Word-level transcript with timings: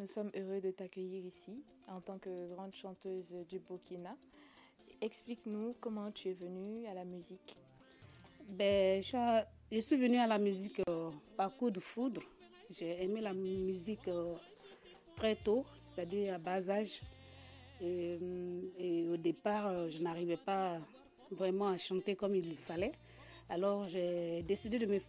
Nous 0.00 0.06
sommes 0.06 0.30
heureux 0.34 0.62
de 0.62 0.70
t'accueillir 0.70 1.26
ici 1.26 1.62
en 1.86 2.00
tant 2.00 2.16
que 2.16 2.48
grande 2.54 2.74
chanteuse 2.74 3.36
du 3.50 3.58
Burkina. 3.58 4.16
Explique-nous 5.02 5.74
comment 5.78 6.10
tu 6.10 6.30
es 6.30 6.32
venue 6.32 6.86
à 6.86 6.94
la 6.94 7.04
musique. 7.04 7.58
Ben, 8.48 9.02
je, 9.02 9.80
suis 9.80 9.96
venue 9.96 10.16
à 10.16 10.26
la 10.26 10.38
musique 10.38 10.80
euh, 10.88 11.10
par 11.36 11.54
coup 11.54 11.70
de 11.70 11.80
foudre. 11.80 12.22
J'ai 12.70 13.04
aimé 13.04 13.20
la 13.20 13.34
musique 13.34 14.08
euh, 14.08 14.36
très 15.16 15.36
tôt, 15.36 15.66
c'est-à-dire 15.78 16.32
à 16.32 16.38
bas 16.38 16.70
âge. 16.70 17.02
Et, 17.82 18.16
euh, 18.22 19.12
au 19.12 19.18
départ, 19.18 19.90
je 19.90 20.02
n'arrivais 20.02 20.38
pas 20.38 20.78
vraiment 21.30 21.68
à 21.68 21.76
chanter 21.76 22.16
comme 22.16 22.34
il 22.34 22.56
fallait. 22.56 22.92
Alors 23.50 23.86
j'ai 23.86 24.42
décidé 24.44 24.78
de 24.78 24.86
me 24.86 25.00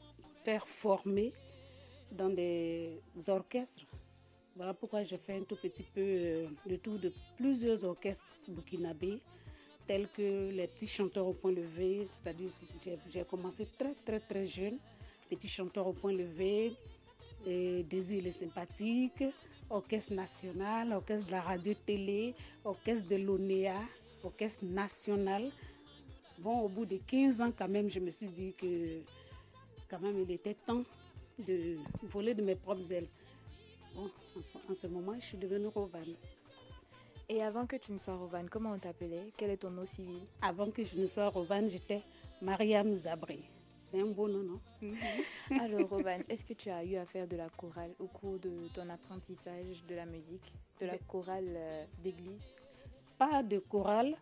faire 0.43 0.67
former 0.67 1.31
dans 2.11 2.29
des 2.29 2.99
orchestres. 3.29 3.85
Voilà 4.61 4.75
pourquoi 4.75 5.01
j'ai 5.01 5.17
fait 5.17 5.37
un 5.37 5.41
tout 5.41 5.55
petit 5.55 5.81
peu 5.81 6.45
le 6.67 6.77
tour 6.77 6.99
de 6.99 7.11
plusieurs 7.35 7.83
orchestres 7.83 8.29
burkinabés 8.47 9.17
tels 9.87 10.07
que 10.15 10.51
les 10.51 10.67
petits 10.67 10.85
chanteurs 10.85 11.25
au 11.25 11.33
point 11.33 11.51
levé, 11.51 12.05
c'est-à-dire 12.07 12.51
j'ai 13.09 13.23
commencé 13.23 13.65
très 13.75 13.95
très 14.05 14.19
très 14.19 14.45
jeune, 14.45 14.77
petits 15.27 15.47
chanteurs 15.47 15.87
au 15.87 15.93
point 15.93 16.13
levé, 16.13 16.73
et 17.47 17.81
Désir 17.81 18.21
les 18.21 18.29
sympathiques, 18.29 19.23
orchestre 19.67 20.13
national, 20.13 20.93
orchestre 20.93 21.25
de 21.25 21.31
la 21.31 21.41
radio-télé, 21.41 22.35
orchestre 22.63 23.07
de 23.09 23.15
l'ONEA, 23.15 23.81
orchestre 24.23 24.63
national. 24.63 25.49
Bon, 26.37 26.59
au 26.59 26.69
bout 26.69 26.85
de 26.85 26.97
15 26.97 27.41
ans 27.41 27.51
quand 27.51 27.67
même, 27.67 27.89
je 27.89 27.99
me 27.99 28.11
suis 28.11 28.27
dit 28.27 28.53
que 28.53 28.99
quand 29.89 29.99
même 29.99 30.19
il 30.19 30.29
était 30.29 30.53
temps 30.53 30.83
de 31.39 31.77
voler 32.03 32.35
de 32.35 32.43
mes 32.43 32.55
propres 32.55 32.91
ailes. 32.91 33.07
Bon, 33.95 34.09
en 34.69 34.73
ce, 34.73 34.87
moment, 34.87 35.13
je 35.19 35.25
suis 35.25 35.37
devenue 35.37 35.67
Rovane. 35.67 36.15
Et 37.27 37.41
avant 37.41 37.65
que 37.65 37.75
tu 37.75 37.91
ne 37.91 37.97
sois 37.97 38.15
Rovane, 38.15 38.49
comment 38.49 38.71
on 38.71 38.79
t'appelait? 38.79 39.31
Quel 39.37 39.51
est 39.51 39.57
ton 39.57 39.71
nom 39.71 39.85
civil? 39.85 40.21
Avant 40.41 40.69
que 40.69 40.83
je 40.83 40.97
ne 40.97 41.05
sois 41.05 41.27
Rovane, 41.29 41.69
j'étais 41.69 42.01
Mariam 42.41 42.93
Zabré. 42.93 43.39
C'est 43.77 43.99
un 43.99 44.05
beau 44.05 44.27
nom, 44.27 44.43
non? 44.43 44.59
Alors, 45.59 45.89
Rovane, 45.89 46.23
est-ce 46.29 46.45
que 46.45 46.53
tu 46.53 46.69
as 46.69 46.83
eu 46.85 46.95
à 46.95 47.05
faire 47.05 47.27
de 47.27 47.35
la 47.35 47.49
chorale 47.49 47.91
au 47.99 48.07
cours 48.07 48.39
de 48.39 48.67
ton 48.73 48.89
apprentissage 48.89 49.83
de 49.87 49.95
la 49.95 50.05
musique, 50.05 50.53
de 50.79 50.85
la 50.85 50.97
chorale 50.97 51.53
euh, 51.55 51.85
d'église? 52.03 52.41
Pas 53.17 53.43
de 53.43 53.59
chorale, 53.59 54.15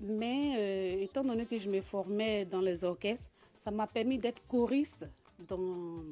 mais 0.00 0.54
euh, 0.58 1.02
étant 1.02 1.24
donné 1.24 1.46
que 1.46 1.58
je 1.58 1.68
me 1.68 1.80
formais 1.80 2.44
dans 2.44 2.60
les 2.60 2.84
orchestres, 2.84 3.28
ça 3.54 3.70
m'a 3.70 3.86
permis 3.86 4.18
d'être 4.18 4.46
choriste 4.46 5.08
dans 5.48 6.02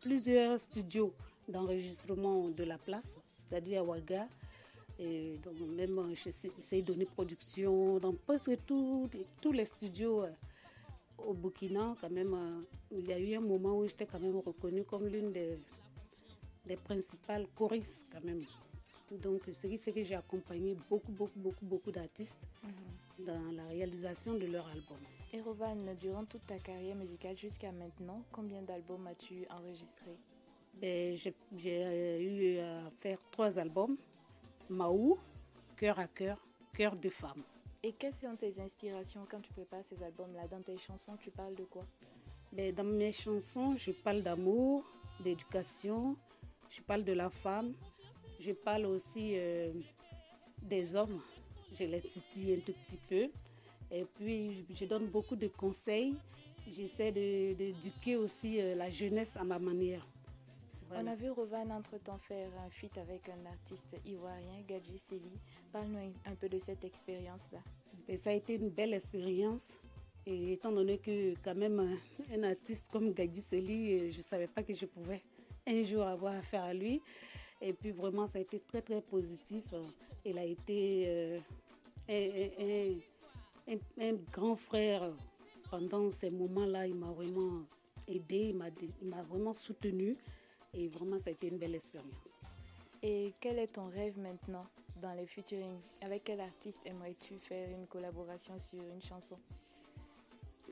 plusieurs 0.00 0.58
studios 0.58 1.12
d'enregistrement 1.48 2.48
de 2.48 2.64
la 2.64 2.78
place, 2.78 3.18
c'est-à-dire 3.34 3.80
à 3.80 3.84
Ouaga, 3.84 4.26
et 4.98 5.38
donc, 5.44 5.54
même 5.76 5.98
euh, 5.98 6.14
chez 6.14 6.82
donner 6.82 7.04
Production, 7.04 7.98
dans 7.98 8.14
presque 8.14 8.56
tous 8.66 9.52
les 9.52 9.66
studios 9.66 10.22
euh, 10.22 10.30
au 11.18 11.34
Burkina, 11.34 11.94
quand 12.00 12.10
même, 12.10 12.34
euh, 12.34 12.62
il 12.90 13.06
y 13.06 13.12
a 13.12 13.18
eu 13.18 13.34
un 13.36 13.40
moment 13.40 13.78
où 13.78 13.86
j'étais 13.86 14.06
quand 14.06 14.20
même 14.20 14.36
reconnue 14.38 14.84
comme 14.84 15.06
l'une 15.06 15.32
des, 15.32 15.58
des 16.66 16.76
principales 16.76 17.46
choristes 17.54 18.06
quand 18.10 18.24
même. 18.24 18.42
Donc, 19.10 19.42
ce 19.52 19.66
qui 19.66 19.78
fait 19.78 19.92
que 19.92 20.02
j'ai 20.02 20.14
accompagné 20.16 20.76
beaucoup, 20.88 21.12
beaucoup, 21.12 21.38
beaucoup, 21.38 21.64
beaucoup 21.64 21.92
d'artistes 21.92 22.48
mhm. 22.64 23.26
dans 23.26 23.52
la 23.52 23.66
réalisation 23.66 24.34
de 24.34 24.46
leurs 24.46 24.66
albums. 24.66 25.04
Et 25.32 25.40
Rovan, 25.42 25.76
durant 26.00 26.24
toute 26.24 26.46
ta 26.46 26.58
carrière 26.58 26.96
musicale 26.96 27.36
jusqu'à 27.36 27.70
maintenant, 27.70 28.22
combien 28.32 28.62
d'albums 28.62 29.06
as-tu 29.06 29.46
enregistré 29.50 30.16
J'ai 30.82 31.34
eu 32.22 32.58
à 32.58 32.90
faire 33.00 33.18
trois 33.30 33.58
albums. 33.58 33.96
Maou, 34.68 35.18
Cœur 35.76 35.98
à 35.98 36.06
cœur, 36.06 36.38
Cœur 36.74 36.96
de 36.96 37.08
femme. 37.08 37.42
Et 37.82 37.92
quelles 37.92 38.14
sont 38.14 38.36
tes 38.36 38.54
inspirations 38.60 39.26
quand 39.30 39.40
tu 39.40 39.52
prépares 39.52 39.84
ces 39.88 40.02
albums-là? 40.02 40.48
Dans 40.48 40.60
tes 40.62 40.76
chansons, 40.76 41.16
tu 41.16 41.30
parles 41.30 41.54
de 41.54 41.64
quoi? 41.64 41.84
Ben, 42.52 42.74
Dans 42.74 42.84
mes 42.84 43.12
chansons, 43.12 43.76
je 43.76 43.92
parle 43.92 44.22
d'amour, 44.22 44.84
d'éducation, 45.22 46.16
je 46.68 46.80
parle 46.82 47.04
de 47.04 47.12
la 47.12 47.30
femme, 47.30 47.74
je 48.40 48.52
parle 48.52 48.86
aussi 48.86 49.34
euh, 49.36 49.72
des 50.62 50.94
hommes. 50.96 51.20
Je 51.74 51.84
les 51.84 52.00
titille 52.00 52.54
un 52.54 52.60
tout 52.60 52.74
petit 52.84 52.98
peu. 53.08 53.30
Et 53.90 54.04
puis, 54.04 54.64
je 54.74 54.84
donne 54.84 55.06
beaucoup 55.06 55.36
de 55.36 55.48
conseils. 55.48 56.16
J'essaie 56.68 57.12
d'éduquer 57.12 58.16
aussi 58.16 58.60
euh, 58.60 58.74
la 58.74 58.90
jeunesse 58.90 59.36
à 59.36 59.44
ma 59.44 59.58
manière. 59.58 60.06
On 60.94 61.06
a 61.06 61.14
vu 61.14 61.30
Rovan 61.30 61.70
entre-temps 61.70 62.18
faire 62.18 62.48
un 62.64 62.70
feat 62.70 62.96
avec 62.98 63.28
un 63.28 63.46
artiste 63.46 63.96
ivoirien, 64.04 64.62
Gadji 64.66 64.98
Seli. 65.08 65.38
Parle-nous 65.72 66.12
un 66.24 66.34
peu 66.34 66.48
de 66.48 66.58
cette 66.58 66.84
expérience-là. 66.84 67.58
ça 68.16 68.30
a 68.30 68.32
été 68.32 68.54
une 68.54 68.70
belle 68.70 68.94
expérience. 68.94 69.76
Et 70.26 70.54
étant 70.54 70.72
donné 70.72 70.98
que 70.98 71.34
quand 71.42 71.54
même 71.54 71.98
un 72.32 72.42
artiste 72.42 72.88
comme 72.90 73.12
Gadji 73.12 73.40
Seli, 73.40 73.92
euh, 73.92 74.10
je 74.10 74.18
ne 74.18 74.22
savais 74.22 74.46
pas 74.46 74.62
que 74.62 74.74
je 74.74 74.86
pouvais 74.86 75.22
un 75.66 75.82
jour 75.82 76.02
avoir 76.02 76.34
affaire 76.34 76.64
à 76.64 76.74
lui. 76.74 77.00
Et 77.60 77.72
puis 77.72 77.90
vraiment, 77.90 78.26
ça 78.26 78.38
a 78.38 78.42
été 78.42 78.60
très 78.60 78.82
très 78.82 79.00
positif. 79.00 79.64
Il 80.24 80.38
a 80.38 80.44
été 80.44 81.04
euh, 82.08 82.94
un, 84.00 84.12
grand 84.32 84.56
frère 84.56 85.12
pendant 85.70 86.10
ces 86.10 86.30
moments-là. 86.30 86.86
Il 86.86 86.94
m'a 86.94 87.10
vraiment 87.10 87.62
aidé, 88.06 88.54
il 89.02 89.08
m'a 89.08 89.22
vraiment 89.22 89.52
soutenu. 89.52 90.16
Et 90.74 90.88
vraiment, 90.88 91.18
ça 91.18 91.30
a 91.30 91.32
été 91.32 91.48
une 91.48 91.58
belle 91.58 91.74
expérience. 91.74 92.40
Et 93.02 93.34
quel 93.40 93.58
est 93.58 93.68
ton 93.68 93.88
rêve 93.88 94.18
maintenant 94.18 94.66
dans 95.00 95.12
les 95.12 95.26
featuring? 95.26 95.78
Avec 96.00 96.24
quel 96.24 96.40
artiste 96.40 96.78
aimerais-tu 96.84 97.38
faire 97.38 97.68
une 97.70 97.86
collaboration 97.86 98.58
sur 98.58 98.82
une 98.82 99.02
chanson? 99.02 99.38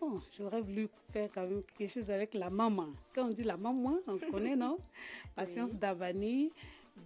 Bon, 0.00 0.20
j'aurais 0.36 0.60
voulu 0.60 0.88
faire 1.12 1.28
quand 1.32 1.46
même 1.46 1.62
quelque 1.78 1.90
chose 1.90 2.10
avec 2.10 2.34
la 2.34 2.50
maman. 2.50 2.88
Quand 3.14 3.26
on 3.26 3.30
dit 3.30 3.44
la 3.44 3.56
maman, 3.56 3.98
on 4.06 4.18
connaît, 4.18 4.56
non? 4.56 4.78
Patience 5.36 5.72
Davani. 5.74 6.50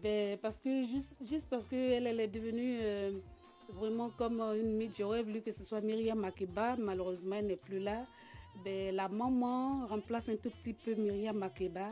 Ben, 0.03 0.38
parce 0.38 0.59
que 0.59 0.87
juste, 0.87 1.12
juste 1.20 1.49
parce 1.49 1.65
qu'elle 1.65 2.06
elle 2.06 2.20
est 2.20 2.28
devenue 2.28 2.78
euh, 2.81 3.12
vraiment 3.69 4.10
comme 4.10 4.41
une 4.41 4.76
mythe, 4.76 4.97
j'aurais 4.97 5.22
voulu 5.22 5.41
que 5.41 5.50
ce 5.53 5.62
soit 5.62 5.81
Myriam 5.81 6.19
Makeba. 6.19 6.76
Malheureusement, 6.76 7.37
elle 7.37 7.47
n'est 7.47 7.56
plus 7.56 7.78
là. 7.78 8.06
Ben, 8.65 8.94
la 8.94 9.09
maman 9.09 9.87
remplace 9.87 10.28
un 10.28 10.37
tout 10.37 10.50
petit 10.50 10.72
peu 10.72 10.94
Myriam 10.94 11.37
Makeba. 11.37 11.91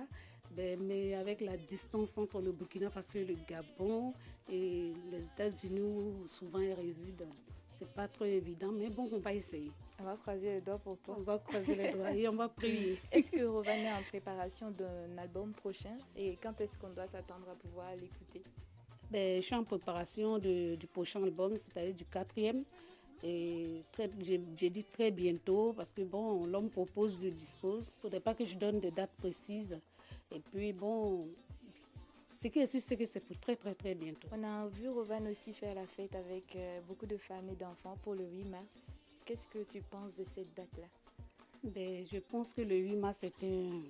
Ben, 0.56 0.78
mais 0.80 1.14
avec 1.14 1.42
la 1.42 1.54
distance 1.56 2.16
entre 2.16 2.40
le 2.40 2.50
Burkina 2.50 2.88
Faso 2.88 3.18
et 3.18 3.24
le 3.26 3.36
Gabon 3.46 4.14
et 4.50 4.94
les 5.10 5.24
États-Unis 5.34 5.80
où 5.82 6.26
souvent 6.28 6.60
ils 6.60 6.72
résident, 6.72 7.28
c'est 7.74 7.92
pas 7.92 8.08
trop 8.08 8.24
évident, 8.24 8.72
mais 8.72 8.88
bon, 8.88 9.06
on 9.12 9.18
va 9.18 9.34
essayer. 9.34 9.70
On 10.00 10.04
va 10.04 10.16
croiser 10.16 10.54
les 10.54 10.60
doigts 10.62 10.78
pour 10.78 10.96
toi. 10.98 11.16
On 11.18 11.22
va 11.22 11.36
croiser 11.38 11.74
les 11.74 11.92
doigts 11.92 12.10
et 12.10 12.26
on 12.26 12.36
va 12.36 12.48
prier. 12.48 12.98
Est-ce 13.12 13.30
que 13.30 13.44
Rovan 13.44 13.72
est 13.72 13.92
en 13.92 14.02
préparation 14.08 14.70
d'un 14.70 15.18
album 15.18 15.52
prochain 15.52 15.92
et 16.16 16.38
quand 16.42 16.58
est-ce 16.62 16.78
qu'on 16.78 16.88
doit 16.88 17.06
s'attendre 17.06 17.46
à 17.50 17.54
pouvoir 17.54 17.94
l'écouter? 17.94 18.42
Ben, 19.10 19.42
Je 19.42 19.46
suis 19.46 19.54
en 19.54 19.64
préparation 19.64 20.38
du 20.38 20.86
prochain 20.90 21.22
album, 21.22 21.54
c'est-à-dire 21.58 21.94
du 21.94 22.06
quatrième. 22.06 22.64
Et 23.22 23.82
j'ai 24.20 24.70
dit 24.70 24.84
très 24.84 25.10
bientôt 25.10 25.74
parce 25.74 25.92
que 25.92 26.02
bon, 26.02 26.46
l'homme 26.46 26.70
propose, 26.70 27.16
Dieu 27.16 27.30
dispose. 27.30 27.84
Il 27.84 27.96
ne 27.96 28.00
faudrait 28.00 28.20
pas 28.20 28.34
que 28.34 28.44
je 28.44 28.56
donne 28.56 28.80
des 28.80 28.90
dates 28.90 29.14
précises. 29.18 29.78
Et 30.34 30.40
puis 30.40 30.72
bon, 30.72 31.28
ce 32.34 32.48
qui 32.48 32.58
est 32.58 32.66
sûr, 32.66 32.82
c'est 32.82 32.96
que 32.96 33.06
c'est 33.06 33.20
pour 33.20 33.38
très 33.38 33.56
très 33.56 33.74
très 33.74 33.94
bientôt. 33.94 34.28
On 34.30 34.44
a 34.44 34.66
vu 34.66 34.88
Rovan 34.88 35.24
aussi 35.30 35.54
faire 35.54 35.74
la 35.74 35.86
fête 35.86 36.14
avec 36.14 36.54
euh, 36.54 36.80
beaucoup 36.86 37.06
de 37.06 37.16
femmes 37.16 37.48
et 37.50 37.56
d'enfants 37.56 37.96
pour 38.02 38.14
le 38.14 38.24
8 38.24 38.44
mars. 38.44 38.68
Qu'est-ce 39.24 39.48
que 39.48 39.64
tu 39.72 39.80
penses 39.80 40.14
de 40.14 40.24
cette 40.24 40.54
date-là? 40.54 40.86
Ben, 41.64 42.04
Je 42.06 42.18
pense 42.18 42.52
que 42.52 42.60
le 42.60 42.76
8 42.76 42.96
mars 42.96 43.24
est 43.24 43.42
un 43.42 43.82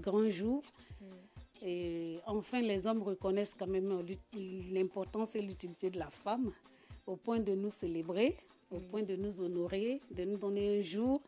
grand 0.00 0.28
jour. 0.30 0.62
Hmm. 1.00 1.64
Et 1.64 2.18
enfin, 2.26 2.60
les 2.62 2.86
hommes 2.86 3.02
reconnaissent 3.02 3.54
quand 3.54 3.66
même 3.68 4.04
l'importance 4.72 5.36
et 5.36 5.42
l'utilité 5.42 5.90
de 5.90 5.98
la 5.98 6.10
femme 6.10 6.50
au 7.06 7.16
point 7.16 7.40
de 7.40 7.54
nous 7.54 7.70
célébrer, 7.70 8.36
au 8.70 8.78
hmm. 8.78 8.86
point 8.90 9.02
de 9.02 9.16
nous 9.16 9.40
honorer, 9.40 10.00
de 10.10 10.24
nous 10.24 10.38
donner 10.38 10.78
un 10.78 10.82
jour. 10.82 11.20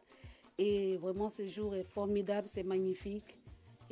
Et 0.57 0.97
vraiment, 0.97 1.29
ce 1.29 1.47
jour 1.47 1.75
est 1.75 1.85
formidable, 1.85 2.49
c'est 2.49 2.63
magnifique. 2.63 3.37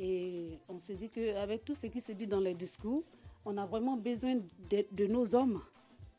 Et 0.05 0.59
on 0.67 0.77
se 0.79 0.91
dit 0.91 1.09
qu'avec 1.09 1.63
tout 1.63 1.75
ce 1.75 1.87
qui 1.87 2.01
se 2.01 2.11
dit 2.11 2.27
dans 2.27 2.41
les 2.41 2.53
discours, 2.53 3.05
on 3.45 3.55
a 3.55 3.65
vraiment 3.65 3.95
besoin 3.95 4.35
de, 4.69 5.07
nos 5.07 5.33
hommes 5.33 5.61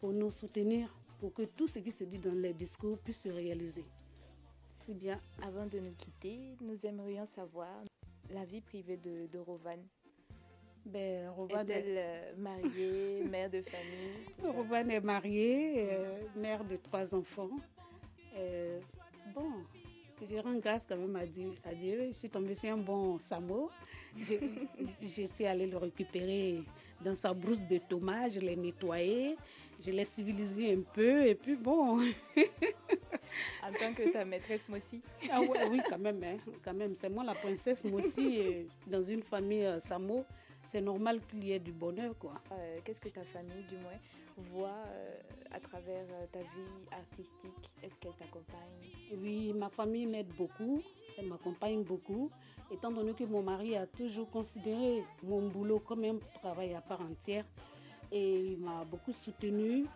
pour 0.00 0.10
nous 0.10 0.31
soutenir, 0.31 0.88
pour 1.20 1.34
que 1.34 1.42
tout 1.42 1.66
ce 1.66 1.81
qui 1.81 1.90
se 1.92 2.04
dit 2.04 2.19
dans 2.19 2.32
les 2.32 2.54
discours 2.54 2.96
puisse 2.96 3.20
se 3.20 3.28
réaliser. 3.28 3.84
C'est 4.78 4.96
bien. 4.96 5.20
Avant 5.42 5.66
de 5.66 5.78
nous 5.81 5.92
quitter, 5.92 6.56
nous 6.62 6.78
aimerions 6.82 7.26
savoir 7.26 7.69
la 8.31 8.46
vie 8.46 8.62
privée 8.62 8.96
de, 8.96 9.26
de 9.31 9.38
Rovan. 9.38 9.76
Ben, 10.86 11.28
Rovan 11.28 11.69
est, 11.69 11.72
elle 11.72 11.98
euh, 11.98 12.36
mariée, 12.38 13.25
mère 13.31 13.50
de 13.50 13.60
famille 13.60 14.25
Rovan 14.42 14.88
est 14.88 15.00
mariée, 15.00 15.88
euh, 15.92 16.22
mère 16.36 16.64
de 16.64 16.76
trois 16.76 17.14
enfants. 17.14 17.50
Euh, 18.36 18.81
bon, 19.34 19.50
je 20.29 20.37
rends 20.37 20.55
grâce 20.59 20.87
quand 20.88 20.97
même 20.97 21.17
à 21.17 21.26
Dieu. 21.26 21.50
À 21.65 21.75
Dieu. 21.75 22.06
Je 22.09 22.12
suis 22.12 22.29
tombée 22.31 22.55
sur 22.55 22.73
un 22.73 22.76
bon 22.79 23.19
samo. 23.19 23.71
Je, 24.17 24.35
je 25.03 25.26
suis 25.26 25.47
allée 25.47 25.67
le 25.67 25.76
récupérer 25.76 26.62
dans 27.05 27.15
sa 27.15 27.35
brousse 27.35 27.67
de 27.67 27.79
tomates, 27.79 28.32
je 28.32 28.41
l'ai 28.41 28.56
nettoyé, 28.56 29.37
je 29.85 29.91
l'ai 29.91 30.05
civilisé 30.05 30.73
un 30.73 30.81
peu 30.81 31.26
et 31.26 31.35
puis 31.35 31.56
bon. 31.56 31.99
en 33.62 33.73
tant 33.73 33.93
que 33.94 34.12
ta 34.12 34.25
maîtresse 34.25 34.62
Mossi 34.69 35.03
Ah 35.31 35.41
ouais, 35.41 35.69
oui, 35.69 35.81
quand 35.88 35.99
même, 35.99 36.23
hein, 36.23 36.37
quand 36.65 36.75
même. 36.75 36.94
C'est 36.94 37.09
moi 37.09 37.25
la 37.25 37.35
princesse 37.35 37.85
Mossi 37.85 38.67
dans 38.87 39.03
une 39.03 39.23
famille 39.23 39.65
euh, 39.65 39.79
Samo. 39.81 40.25
C'est 40.67 40.81
normal 40.81 41.20
qu'il 41.29 41.44
y 41.44 41.53
ait 41.53 41.59
du 41.59 41.73
bonheur, 41.73 42.15
quoi. 42.19 42.41
Euh, 42.53 42.79
Qu'est-ce 42.85 43.05
que 43.05 43.11
ta 43.11 43.25
famille, 43.25 43.65
du 43.69 43.77
moins, 43.77 43.99
voit 44.37 44.69
euh, 44.87 45.19
à 45.55 45.61
travers 45.61 46.05
euh, 46.11 46.27
ta 46.33 46.41
vie 46.41 46.47
artistique 46.91 47.71
Est-ce 47.83 47.95
qu'elle 48.01 48.15
t'accompagne? 48.15 48.91
Oui, 49.17 49.53
ma 49.55 49.69
famille 49.69 50.06
m'aide 50.06 50.33
beaucoup, 50.37 50.83
elle 51.17 51.27
m'accompagne 51.29 51.83
beaucoup, 51.85 52.31
étant 52.73 52.91
donné 52.91 53.15
que 53.15 53.25
mon 53.25 53.43
mari 53.43 53.77
a 53.77 53.87
toujours 53.87 54.29
considéré 54.31 55.05
mon 55.23 55.49
boulot 55.49 55.79
comme 55.79 56.05
un 56.05 56.19
travail 56.41 56.75
à 56.75 56.81
part 56.81 57.01
entière 57.01 57.45
et 58.11 58.53
il 58.53 58.59
m'a 58.59 58.85
beaucoup 58.85 59.12
soutenue. 59.12 59.87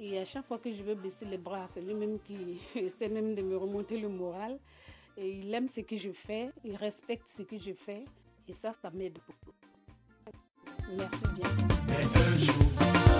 Et 0.00 0.18
à 0.18 0.24
chaque 0.24 0.46
fois 0.46 0.58
que 0.58 0.72
je 0.72 0.82
veux 0.82 0.94
baisser 0.94 1.26
les 1.26 1.38
bras, 1.38 1.66
c'est 1.68 1.82
lui-même 1.82 2.18
qui 2.20 2.58
essaie 2.74 3.08
même 3.08 3.34
de 3.34 3.42
me 3.42 3.56
remonter 3.56 3.98
le 3.98 4.08
moral. 4.08 4.58
Et 5.16 5.30
il 5.30 5.52
aime 5.52 5.68
ce 5.68 5.80
que 5.82 5.96
je 5.96 6.10
fais, 6.10 6.50
il 6.64 6.74
respecte 6.74 7.28
ce 7.28 7.42
que 7.42 7.58
je 7.58 7.72
fais. 7.72 8.04
Et 8.48 8.52
ça, 8.54 8.72
ça 8.72 8.90
m'aide 8.90 9.18
beaucoup. 9.26 9.52
Merci 10.96 11.22
bien. 11.34 13.11